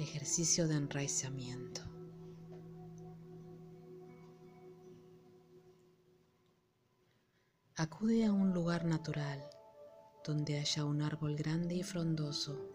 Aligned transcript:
ejercicio 0.00 0.66
de 0.68 0.76
enraizamiento. 0.76 1.82
Acude 7.76 8.26
a 8.26 8.32
un 8.32 8.52
lugar 8.52 8.84
natural 8.84 9.42
donde 10.24 10.58
haya 10.58 10.84
un 10.84 11.00
árbol 11.00 11.34
grande 11.34 11.74
y 11.76 11.82
frondoso. 11.82 12.68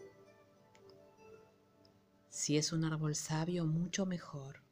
Si 2.29 2.57
es 2.57 2.73
un 2.73 2.83
árbol 2.85 3.15
sabio, 3.15 3.65
mucho 3.65 4.05
mejor. 4.05 4.63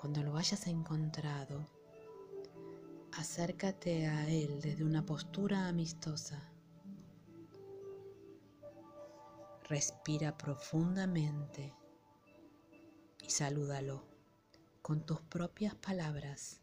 Cuando 0.00 0.22
lo 0.22 0.36
hayas 0.36 0.66
encontrado, 0.66 1.68
acércate 3.12 4.06
a 4.06 4.28
él 4.28 4.60
desde 4.60 4.84
una 4.84 5.04
postura 5.04 5.68
amistosa. 5.68 6.55
Respira 9.68 10.38
profundamente 10.38 11.74
y 13.20 13.30
salúdalo 13.30 14.06
con 14.80 15.04
tus 15.04 15.20
propias 15.22 15.74
palabras. 15.74 16.60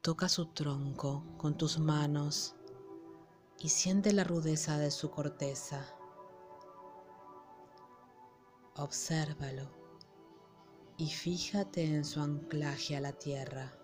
Toca 0.00 0.28
su 0.28 0.46
tronco 0.52 1.24
con 1.38 1.58
tus 1.58 1.80
manos 1.80 2.54
y 3.58 3.68
siente 3.68 4.12
la 4.12 4.22
rudeza 4.22 4.78
de 4.78 4.92
su 4.92 5.10
corteza. 5.10 5.84
Obsérvalo 8.76 9.68
y 10.96 11.08
fíjate 11.08 11.84
en 11.84 12.04
su 12.04 12.20
anclaje 12.20 12.96
a 12.96 13.00
la 13.00 13.12
tierra. 13.12 13.79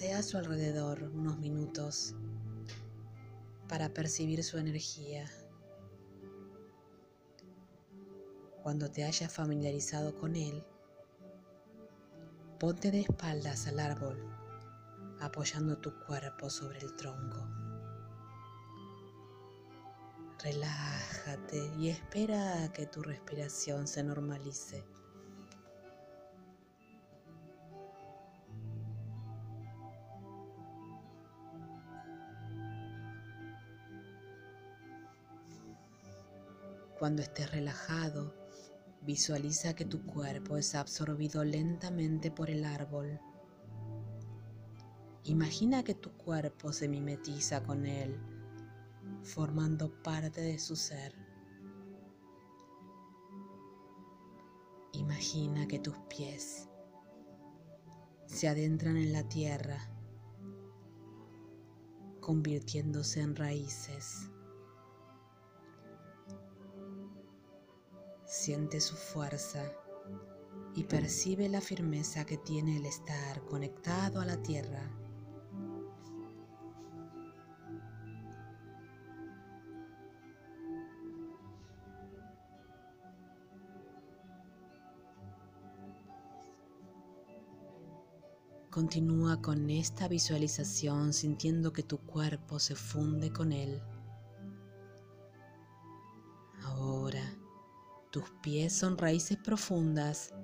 Pasea 0.00 0.20
a 0.20 0.22
su 0.22 0.38
alrededor 0.38 1.02
unos 1.12 1.38
minutos 1.40 2.14
para 3.68 3.90
percibir 3.90 4.42
su 4.42 4.56
energía. 4.56 5.30
Cuando 8.62 8.90
te 8.90 9.04
hayas 9.04 9.30
familiarizado 9.30 10.16
con 10.16 10.36
él, 10.36 10.64
ponte 12.58 12.90
de 12.90 13.02
espaldas 13.02 13.66
al 13.66 13.78
árbol, 13.78 14.16
apoyando 15.20 15.76
tu 15.76 15.92
cuerpo 16.06 16.48
sobre 16.48 16.78
el 16.78 16.96
tronco. 16.96 17.46
Relájate 20.42 21.74
y 21.78 21.90
espera 21.90 22.64
a 22.64 22.72
que 22.72 22.86
tu 22.86 23.02
respiración 23.02 23.86
se 23.86 24.02
normalice. 24.02 24.82
Cuando 37.00 37.22
estés 37.22 37.50
relajado, 37.50 38.34
visualiza 39.00 39.74
que 39.74 39.86
tu 39.86 40.04
cuerpo 40.04 40.58
es 40.58 40.74
absorbido 40.74 41.42
lentamente 41.44 42.30
por 42.30 42.50
el 42.50 42.62
árbol. 42.62 43.18
Imagina 45.24 45.82
que 45.82 45.94
tu 45.94 46.10
cuerpo 46.12 46.74
se 46.74 46.88
mimetiza 46.88 47.62
con 47.62 47.86
él, 47.86 48.20
formando 49.22 49.90
parte 50.02 50.42
de 50.42 50.58
su 50.58 50.76
ser. 50.76 51.14
Imagina 54.92 55.66
que 55.66 55.78
tus 55.78 55.96
pies 56.00 56.68
se 58.26 58.46
adentran 58.46 58.98
en 58.98 59.14
la 59.14 59.26
tierra, 59.26 59.90
convirtiéndose 62.20 63.22
en 63.22 63.36
raíces. 63.36 64.30
Siente 68.30 68.80
su 68.80 68.94
fuerza 68.94 69.60
y 70.76 70.84
percibe 70.84 71.48
la 71.48 71.60
firmeza 71.60 72.24
que 72.24 72.38
tiene 72.38 72.76
el 72.76 72.86
estar 72.86 73.44
conectado 73.46 74.20
a 74.20 74.24
la 74.24 74.40
tierra. 74.40 74.88
Continúa 88.70 89.42
con 89.42 89.68
esta 89.70 90.06
visualización 90.06 91.12
sintiendo 91.12 91.72
que 91.72 91.82
tu 91.82 91.98
cuerpo 91.98 92.60
se 92.60 92.76
funde 92.76 93.32
con 93.32 93.50
él. 93.50 93.82
Tus 98.20 98.30
pies 98.42 98.74
son 98.74 98.98
raíces 98.98 99.38
profundas 99.38 100.34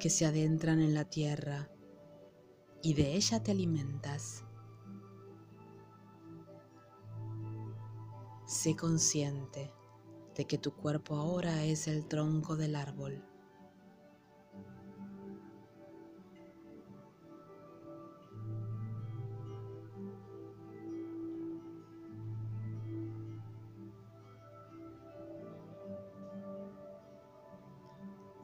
que 0.00 0.10
se 0.10 0.26
adentran 0.26 0.80
en 0.80 0.94
la 0.94 1.04
tierra 1.04 1.70
y 2.82 2.94
de 2.94 3.14
ella 3.14 3.40
te 3.40 3.52
alimentas. 3.52 4.44
Sé 8.48 8.74
consciente 8.74 9.72
de 10.34 10.44
que 10.44 10.58
tu 10.58 10.72
cuerpo 10.72 11.14
ahora 11.14 11.62
es 11.64 11.86
el 11.86 12.08
tronco 12.08 12.56
del 12.56 12.74
árbol. 12.74 13.24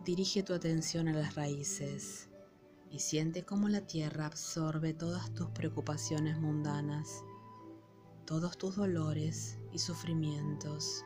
Dirige 0.06 0.44
tu 0.44 0.54
atención 0.54 1.08
a 1.08 1.12
las 1.12 1.34
raíces 1.34 2.28
y 2.92 3.00
siente 3.00 3.44
cómo 3.44 3.68
la 3.68 3.80
tierra 3.80 4.26
absorbe 4.26 4.94
todas 4.94 5.34
tus 5.34 5.50
preocupaciones 5.50 6.38
mundanas, 6.38 7.24
todos 8.24 8.56
tus 8.56 8.76
dolores 8.76 9.58
y 9.72 9.80
sufrimientos. 9.80 11.04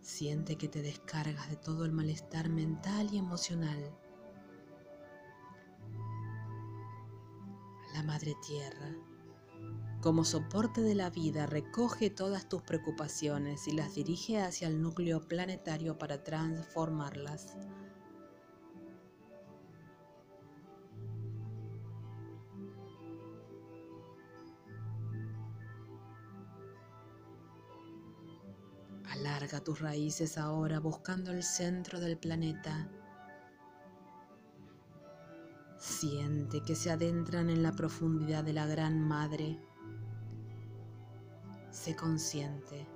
Siente 0.00 0.56
que 0.56 0.66
te 0.66 0.82
descargas 0.82 1.48
de 1.48 1.56
todo 1.56 1.84
el 1.84 1.92
malestar 1.92 2.48
mental 2.48 3.08
y 3.12 3.18
emocional. 3.18 3.96
La 7.94 8.02
Madre 8.02 8.34
Tierra 8.44 8.92
como 10.00 10.24
soporte 10.24 10.80
de 10.80 10.94
la 10.94 11.10
vida, 11.10 11.46
recoge 11.46 12.08
todas 12.08 12.48
tus 12.48 12.62
preocupaciones 12.62 13.68
y 13.68 13.72
las 13.72 13.94
dirige 13.94 14.40
hacia 14.40 14.66
el 14.68 14.80
núcleo 14.80 15.28
planetario 15.28 15.98
para 15.98 16.24
transformarlas. 16.24 17.54
Alarga 29.10 29.60
tus 29.60 29.80
raíces 29.80 30.38
ahora 30.38 30.80
buscando 30.80 31.30
el 31.30 31.42
centro 31.42 32.00
del 32.00 32.16
planeta. 32.16 32.90
Siente 35.76 36.62
que 36.62 36.74
se 36.74 36.90
adentran 36.90 37.50
en 37.50 37.62
la 37.62 37.72
profundidad 37.72 38.44
de 38.44 38.54
la 38.54 38.66
Gran 38.66 38.98
Madre 38.98 39.60
Sé 41.82 41.96
consciente 41.96 42.86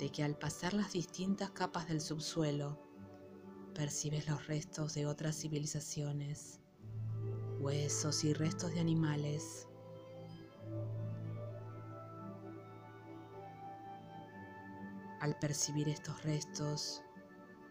de 0.00 0.10
que 0.10 0.24
al 0.24 0.36
pasar 0.36 0.74
las 0.74 0.94
distintas 0.94 1.52
capas 1.52 1.86
del 1.86 2.00
subsuelo, 2.00 2.76
percibes 3.72 4.26
los 4.26 4.48
restos 4.48 4.94
de 4.94 5.06
otras 5.06 5.36
civilizaciones, 5.36 6.58
huesos 7.60 8.24
y 8.24 8.32
restos 8.32 8.72
de 8.74 8.80
animales. 8.80 9.68
Al 15.20 15.38
percibir 15.38 15.88
estos 15.88 16.24
restos, 16.24 17.00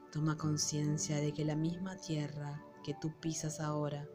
toma 0.10 0.38
conciencia 0.38 1.18
de 1.18 1.34
que 1.34 1.44
la 1.44 1.58
misma 1.58 1.98
tierra 1.98 2.64
que 2.82 2.94
tú 2.94 3.12
pisas 3.20 3.60
ahora 3.60 4.08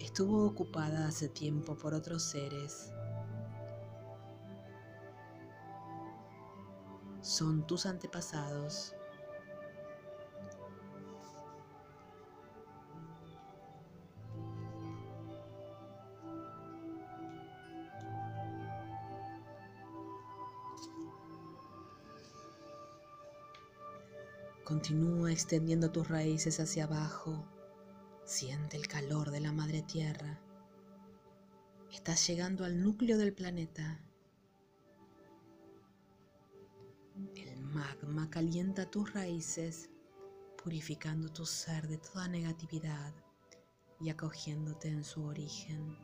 estuvo 0.00 0.44
ocupada 0.44 1.06
hace 1.06 1.28
tiempo 1.28 1.76
por 1.76 1.94
otros 1.94 2.24
seres 2.24 2.90
son 7.28 7.66
tus 7.66 7.84
antepasados. 7.84 8.94
Continúa 24.64 25.30
extendiendo 25.30 25.90
tus 25.90 26.08
raíces 26.08 26.60
hacia 26.60 26.84
abajo. 26.84 27.44
Siente 28.24 28.78
el 28.78 28.88
calor 28.88 29.30
de 29.30 29.40
la 29.40 29.52
madre 29.52 29.82
tierra. 29.82 30.40
Estás 31.92 32.26
llegando 32.26 32.64
al 32.64 32.82
núcleo 32.82 33.18
del 33.18 33.34
planeta. 33.34 34.07
Magma 37.78 38.28
calienta 38.28 38.90
tus 38.90 39.12
raíces, 39.12 39.88
purificando 40.60 41.28
tu 41.28 41.46
ser 41.46 41.86
de 41.86 41.98
toda 41.98 42.26
negatividad 42.26 43.14
y 44.00 44.10
acogiéndote 44.10 44.88
en 44.88 45.04
su 45.04 45.22
origen. 45.22 45.96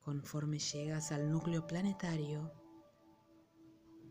Conforme 0.00 0.60
llegas 0.60 1.10
al 1.10 1.32
núcleo 1.32 1.66
planetario, 1.66 2.52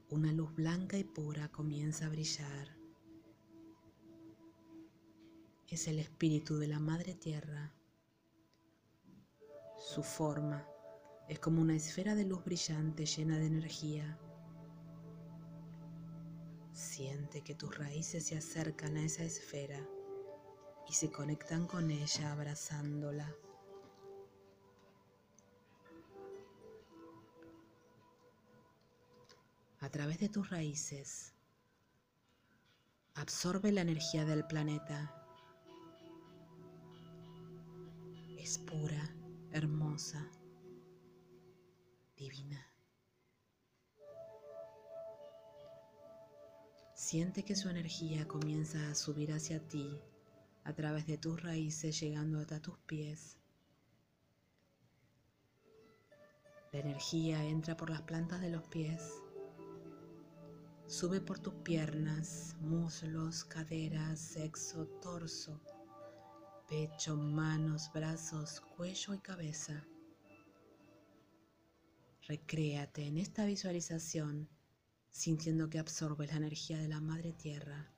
una 0.10 0.34
luz 0.34 0.54
blanca 0.54 0.98
y 0.98 1.06
pura 1.06 1.50
comienza 1.50 2.08
a 2.08 2.10
brillar. 2.10 2.78
Es 5.70 5.88
el 5.88 6.00
espíritu 6.00 6.58
de 6.58 6.68
la 6.68 6.80
Madre 6.80 7.16
Tierra. 7.16 7.74
Su 9.78 10.04
forma 10.04 10.71
es 11.32 11.40
como 11.40 11.62
una 11.62 11.78
esfera 11.78 12.14
de 12.14 12.26
luz 12.26 12.44
brillante 12.44 13.06
llena 13.06 13.40
de 13.40 13.46
energía. 13.46 14.20
Siente 16.74 17.42
que 17.42 17.56
tus 17.56 17.78
raíces 17.78 18.26
se 18.26 18.38
acercan 18.38 18.98
a 18.98 19.06
esa 19.06 19.24
esfera 19.24 19.80
y 20.90 20.94
se 20.94 21.10
conectan 21.10 21.68
con 21.68 21.90
ella 21.90 22.34
abrazándola. 22.34 23.34
a 29.80 29.90
través 29.90 30.20
de 30.20 30.30
tus 30.30 30.50
raíces. 30.52 31.34
Absorbe 33.16 33.72
la 33.72 33.82
energía 33.82 34.26
del 34.26 34.46
planeta. 34.46 35.26
Es 38.38 38.60
pura, 38.60 39.16
hermosa, 39.52 40.30
divina. 42.22 42.66
Siente 46.94 47.44
que 47.44 47.56
su 47.56 47.68
energía 47.70 48.28
comienza 48.28 48.90
a 48.90 48.96
subir 48.96 49.34
hacia 49.34 49.68
ti 49.68 50.00
a 50.64 50.74
través 50.74 51.08
de 51.08 51.18
tus 51.18 51.42
raíces 51.42 52.00
llegando 52.00 52.40
hasta 52.40 52.62
tus 52.62 52.78
pies. 52.80 53.38
La 56.72 56.80
energía 56.80 57.44
entra 57.44 57.76
por 57.76 57.90
las 57.90 58.04
plantas 58.04 58.40
de 58.40 58.50
los 58.50 58.64
pies 58.68 59.02
Sube 60.92 61.22
por 61.22 61.40
tus 61.40 61.54
piernas, 61.64 62.58
muslos, 62.60 63.46
caderas, 63.46 64.20
sexo, 64.20 64.86
torso, 65.02 65.62
pecho, 66.68 67.16
manos, 67.16 67.90
brazos, 67.94 68.60
cuello 68.76 69.14
y 69.14 69.20
cabeza. 69.20 69.88
Recréate 72.32 73.08
en 73.08 73.18
esta 73.18 73.44
visualización 73.44 74.48
sintiendo 75.10 75.70
que 75.70 75.80
absorbes 75.80 76.30
la 76.30 76.38
energía 76.38 76.78
de 76.78 76.88
la 76.88 77.02
Madre 77.02 77.34
Tierra 77.34 77.92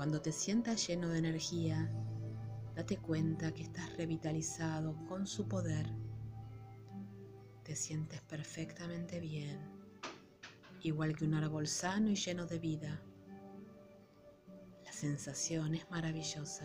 Cuando 0.00 0.22
te 0.22 0.32
sientas 0.32 0.86
lleno 0.86 1.10
de 1.10 1.18
energía, 1.18 1.92
date 2.74 2.96
cuenta 2.96 3.52
que 3.52 3.64
estás 3.64 3.94
revitalizado 3.98 4.96
con 5.04 5.26
su 5.26 5.46
poder. 5.46 5.94
Te 7.62 7.76
sientes 7.76 8.22
perfectamente 8.22 9.20
bien, 9.20 9.60
igual 10.80 11.14
que 11.14 11.26
un 11.26 11.34
árbol 11.34 11.66
sano 11.66 12.08
y 12.08 12.14
lleno 12.14 12.46
de 12.46 12.58
vida. 12.58 13.02
La 14.86 14.92
sensación 14.94 15.74
es 15.74 15.90
maravillosa. 15.90 16.64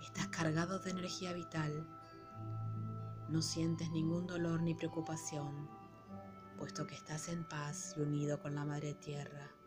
Estás 0.00 0.28
cargado 0.28 0.78
de 0.78 0.90
energía 0.90 1.32
vital. 1.32 1.88
No 3.30 3.42
sientes 3.42 3.90
ningún 3.90 4.28
dolor 4.28 4.62
ni 4.62 4.76
preocupación, 4.76 5.68
puesto 6.56 6.86
que 6.86 6.94
estás 6.94 7.28
en 7.28 7.48
paz 7.48 7.94
y 7.96 8.02
unido 8.02 8.40
con 8.40 8.54
la 8.54 8.64
Madre 8.64 8.94
Tierra. 8.94 9.59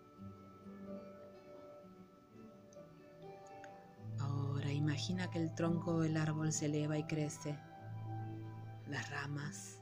Imagina 4.94 5.28
que 5.31 5.40
el 5.40 5.56
tronco 5.56 6.01
del 6.01 6.18
árbol 6.18 6.54
se 6.54 6.68
eleva 6.68 7.00
y 7.00 7.06
crece. 7.06 7.57
Las 8.86 9.10
ramas 9.10 9.81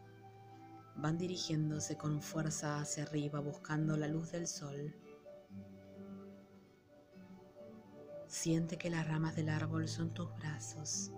van 0.95 1.17
dirigiéndose 1.17 1.97
con 1.97 2.21
fuerza 2.21 2.79
hacia 2.79 3.03
arriba 3.03 3.41
buscando 3.41 3.97
la 3.97 4.07
luz 4.07 4.31
del 4.31 4.47
sol. 4.47 4.95
Siente 8.27 8.77
que 8.77 8.89
las 8.89 9.05
ramas 9.05 9.35
del 9.35 9.49
árbol 9.49 9.89
son 9.89 10.13
tus 10.13 10.33
brazos, 10.37 11.11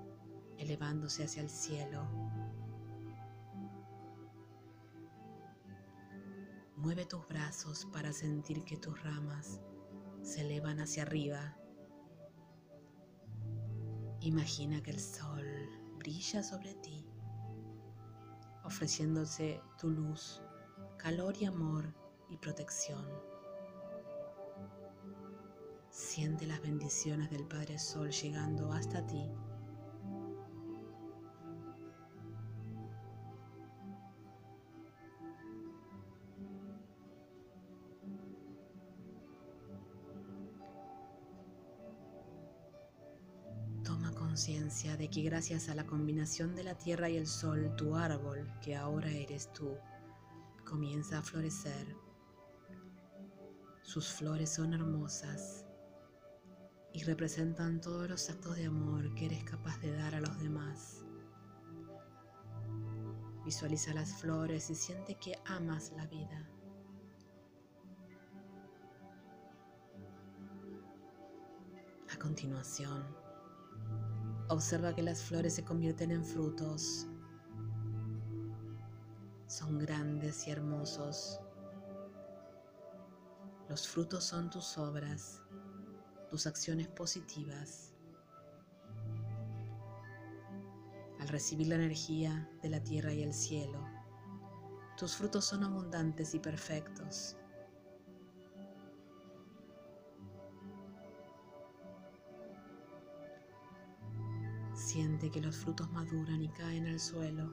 elevándose 0.58 1.26
hacia 1.26 1.44
el 1.44 1.52
cielo. 1.52 2.04
Mueve 6.78 7.06
tus 7.06 7.28
brazos 7.28 7.86
para 7.94 8.12
sentir 8.12 8.64
que 8.64 8.78
tus 8.78 9.04
ramas 9.04 9.62
se 10.24 10.42
elevan 10.42 10.80
hacia 10.80 11.04
arriba 11.04 11.56
Imagina 14.24 14.82
que 14.82 14.92
el 14.92 15.02
sol 15.02 15.46
brilla 15.98 16.42
sobre 16.42 16.74
ti, 16.76 17.06
ofreciéndose 18.64 19.62
tu 19.78 19.90
luz, 19.90 20.42
calor 20.98 21.36
y 21.42 21.44
amor 21.44 21.94
y 22.30 22.38
protección. 22.38 23.06
Siente 25.90 26.48
las 26.48 26.62
bendiciones 26.62 27.32
del 27.32 27.46
Padre 27.46 27.78
Sol 27.78 28.12
llegando 28.12 28.72
hasta 28.72 29.06
ti 29.06 29.30
que 45.14 45.22
gracias 45.22 45.70
a 45.70 45.76
la 45.76 45.86
combinación 45.86 46.56
de 46.56 46.64
la 46.64 46.76
tierra 46.76 47.08
y 47.08 47.18
el 47.18 47.28
sol, 47.28 47.76
tu 47.78 47.96
árbol, 47.96 48.52
que 48.64 48.76
ahora 48.76 49.12
eres 49.12 49.54
tú, 49.54 49.78
comienza 50.66 51.20
a 51.20 51.22
florecer. 51.22 51.96
Sus 53.84 54.08
flores 54.08 54.50
son 54.50 54.74
hermosas 54.74 55.68
y 56.94 57.04
representan 57.04 57.80
todos 57.80 58.10
los 58.10 58.28
actos 58.32 58.56
de 58.56 58.66
amor 58.66 59.14
que 59.14 59.28
eres 59.28 59.44
capaz 59.44 59.80
de 59.82 59.96
dar 59.96 60.16
a 60.16 60.20
los 60.20 60.40
demás. 60.40 61.04
Visualiza 63.46 63.94
las 63.94 64.16
flores 64.16 64.72
y 64.72 64.76
siente 64.76 65.14
que 65.20 65.36
amas 65.46 65.92
la 65.96 66.08
vida. 66.08 66.50
A 72.12 72.18
continuación, 72.18 73.23
Observa 74.50 74.94
que 74.94 75.02
las 75.02 75.22
flores 75.22 75.56
se 75.56 75.64
convierten 75.64 76.12
en 76.12 76.24
frutos. 76.24 77.08
Son 79.48 79.80
grandes 79.80 80.48
y 80.48 80.52
hermosos. 80.52 81.40
Los 83.70 83.88
frutos 83.88 84.26
son 84.26 84.50
tus 84.50 84.78
obras, 84.78 85.42
tus 86.30 86.46
acciones 86.46 86.88
positivas. 86.90 87.94
Al 91.20 91.28
recibir 91.30 91.68
la 91.68 91.76
energía 91.76 92.50
de 92.62 92.70
la 92.70 92.84
tierra 92.84 93.14
y 93.14 93.24
el 93.24 93.34
cielo, 93.34 93.80
tus 94.98 95.16
frutos 95.16 95.46
son 95.46 95.64
abundantes 95.64 96.36
y 96.36 96.40
perfectos. 96.40 97.38
Siente 104.94 105.32
que 105.32 105.42
los 105.42 105.56
frutos 105.56 105.92
maduran 105.92 106.44
y 106.44 106.50
caen 106.50 106.86
al 106.86 107.00
suelo, 107.00 107.52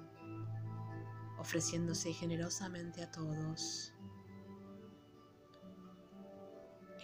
ofreciéndose 1.39 2.13
generosamente 2.13 3.03
a 3.03 3.11
todos. 3.11 3.95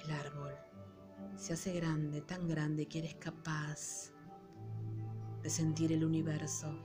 El 0.04 0.10
árbol 0.10 0.52
se 1.36 1.54
hace 1.54 1.72
grande, 1.72 2.20
tan 2.20 2.46
grande 2.46 2.86
que 2.86 2.98
eres 2.98 3.14
capaz 3.14 4.12
de 5.42 5.48
sentir 5.48 5.90
el 5.94 6.04
universo 6.04 6.84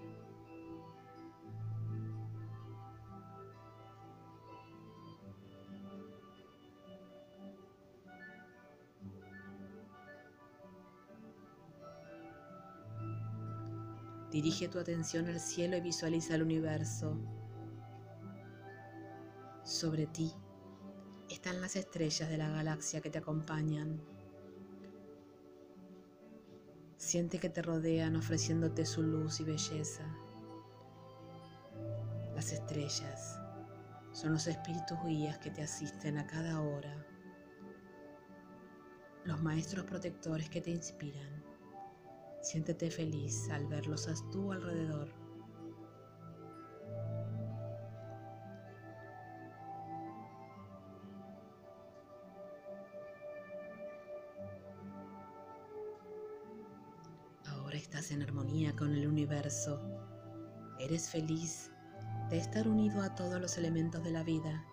Dirige 14.31 14.69
tu 14.69 14.79
atención 14.79 15.27
al 15.27 15.41
cielo 15.41 15.75
y 15.75 15.81
visualiza 15.81 16.35
el 16.35 16.43
universo. 16.43 17.17
Sobre 19.65 20.07
ti 20.07 20.33
están 21.29 21.59
las 21.59 21.75
estrellas 21.75 22.29
de 22.29 22.37
la 22.37 22.49
galaxia 22.49 23.01
que 23.01 23.09
te 23.09 23.17
acompañan. 23.17 24.01
Siente 26.95 27.39
que 27.39 27.49
te 27.49 27.61
rodean 27.61 28.15
ofreciéndote 28.15 28.85
su 28.85 29.03
luz 29.03 29.41
y 29.41 29.43
belleza. 29.43 30.05
Las 32.33 32.53
estrellas 32.53 33.37
son 34.13 34.31
los 34.31 34.47
espíritus 34.47 34.97
guías 35.05 35.39
que 35.39 35.51
te 35.51 35.61
asisten 35.61 36.17
a 36.17 36.25
cada 36.25 36.61
hora, 36.61 37.05
los 39.25 39.41
maestros 39.41 39.85
protectores 39.85 40.49
que 40.49 40.61
te 40.61 40.71
inspiran. 40.71 41.50
Siéntete 42.41 42.89
feliz 42.89 43.49
al 43.51 43.67
verlos 43.67 44.07
a 44.07 44.15
tu 44.31 44.51
alrededor. 44.51 45.07
Ahora 57.45 57.77
estás 57.77 58.09
en 58.09 58.23
armonía 58.23 58.75
con 58.75 58.91
el 58.95 59.07
universo. 59.07 59.79
Eres 60.79 61.09
feliz 61.09 61.71
de 62.31 62.39
estar 62.39 62.67
unido 62.67 63.03
a 63.03 63.13
todos 63.13 63.39
los 63.39 63.55
elementos 63.59 64.03
de 64.03 64.11
la 64.11 64.23
vida. 64.23 64.65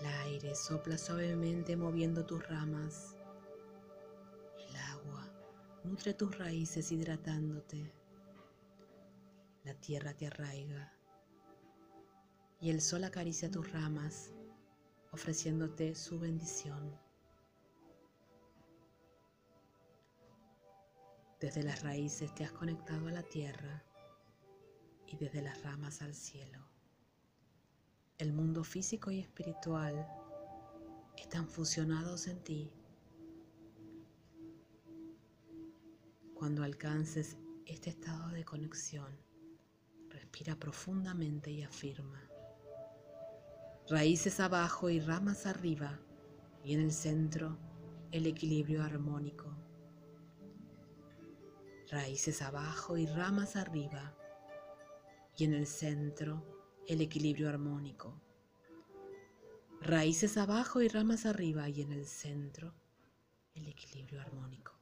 El 0.00 0.06
aire 0.24 0.54
sopla 0.54 0.96
suavemente 0.96 1.76
moviendo 1.76 2.24
tus 2.24 2.48
ramas 2.48 3.16
Nutre 5.84 6.14
tus 6.14 6.38
raíces 6.38 6.92
hidratándote. 6.92 7.92
La 9.64 9.74
tierra 9.74 10.14
te 10.14 10.28
arraiga 10.28 10.92
y 12.60 12.70
el 12.70 12.80
sol 12.80 13.02
acaricia 13.02 13.50
tus 13.50 13.72
ramas 13.72 14.30
ofreciéndote 15.10 15.96
su 15.96 16.20
bendición. 16.20 16.96
Desde 21.40 21.64
las 21.64 21.82
raíces 21.82 22.32
te 22.32 22.44
has 22.44 22.52
conectado 22.52 23.08
a 23.08 23.12
la 23.12 23.24
tierra 23.24 23.82
y 25.08 25.16
desde 25.16 25.42
las 25.42 25.60
ramas 25.62 26.00
al 26.00 26.14
cielo. 26.14 26.64
El 28.18 28.32
mundo 28.32 28.62
físico 28.62 29.10
y 29.10 29.18
espiritual 29.18 30.06
están 31.16 31.48
fusionados 31.48 32.28
en 32.28 32.44
ti 32.44 32.72
Cuando 36.42 36.64
alcances 36.64 37.36
este 37.66 37.90
estado 37.90 38.30
de 38.30 38.44
conexión, 38.44 39.16
respira 40.08 40.56
profundamente 40.56 41.52
y 41.52 41.62
afirma. 41.62 42.20
Raíces 43.88 44.40
abajo 44.40 44.90
y 44.90 44.98
ramas 44.98 45.46
arriba 45.46 46.00
y 46.64 46.74
en 46.74 46.80
el 46.80 46.90
centro 46.90 47.56
el 48.10 48.26
equilibrio 48.26 48.82
armónico. 48.82 49.56
Raíces 51.88 52.42
abajo 52.42 52.96
y 52.96 53.06
ramas 53.06 53.54
arriba 53.54 54.12
y 55.36 55.44
en 55.44 55.54
el 55.54 55.68
centro 55.68 56.44
el 56.88 57.02
equilibrio 57.02 57.50
armónico. 57.50 58.20
Raíces 59.80 60.36
abajo 60.36 60.82
y 60.82 60.88
ramas 60.88 61.24
arriba 61.24 61.68
y 61.68 61.82
en 61.82 61.92
el 61.92 62.04
centro 62.04 62.74
el 63.54 63.68
equilibrio 63.68 64.20
armónico. 64.20 64.81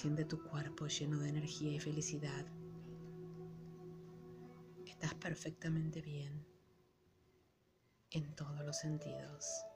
Siente 0.00 0.24
tu 0.24 0.42
cuerpo 0.42 0.86
lleno 0.86 1.18
de 1.18 1.28
energía 1.28 1.72
y 1.72 1.78
felicidad. 1.78 2.46
Estás 4.86 5.12
perfectamente 5.16 6.00
bien 6.00 6.42
en 8.10 8.34
todos 8.34 8.64
los 8.64 8.78
sentidos. 8.78 9.66